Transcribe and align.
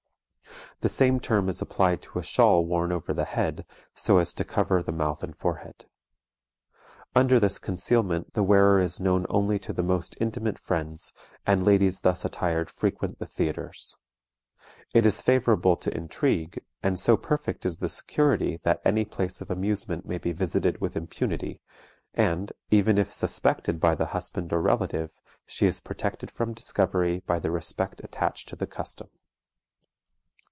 The 0.81 0.89
same 0.89 1.19
term 1.19 1.47
is 1.47 1.61
applied 1.61 2.01
to 2.01 2.17
a 2.17 2.23
shawl 2.23 2.65
worn 2.65 2.91
over 2.91 3.13
the 3.13 3.23
head, 3.25 3.67
so 3.93 4.17
as 4.17 4.33
to 4.33 4.43
cover 4.43 4.81
the 4.81 4.91
mouth 4.91 5.21
and 5.23 5.37
forehead. 5.37 5.85
Under 7.13 7.39
this 7.39 7.59
concealment 7.59 8.33
the 8.33 8.41
wearer 8.41 8.79
is 8.79 8.99
known 8.99 9.27
only 9.29 9.59
to 9.59 9.73
the 9.73 9.83
most 9.83 10.17
intimate 10.19 10.57
friends, 10.57 11.13
and 11.45 11.63
ladies 11.63 12.01
thus 12.01 12.25
attired 12.25 12.71
frequent 12.71 13.19
the 13.19 13.27
theatres. 13.27 13.95
It 14.91 15.05
is 15.05 15.21
favorable 15.21 15.75
to 15.75 15.95
intrigue, 15.95 16.63
and 16.81 16.97
so 16.97 17.15
perfect 17.15 17.63
is 17.63 17.77
the 17.77 17.87
security 17.87 18.59
that 18.63 18.81
any 18.83 19.05
place 19.05 19.39
of 19.39 19.51
amusement 19.51 20.07
may 20.07 20.17
be 20.17 20.31
visited 20.31 20.81
with 20.81 20.97
impunity, 20.97 21.61
and, 22.15 22.51
even 22.71 22.97
if 22.97 23.13
suspected 23.13 23.79
by 23.79 23.93
the 23.93 24.07
husband 24.07 24.51
or 24.51 24.63
relative, 24.63 25.21
she 25.45 25.67
is 25.67 25.79
protected 25.79 26.31
from 26.31 26.55
discovery 26.55 27.19
by 27.27 27.37
the 27.37 27.51
respect 27.51 28.03
attached 28.03 28.47
to 28.49 28.55
the 28.55 28.65
custom. 28.65 29.09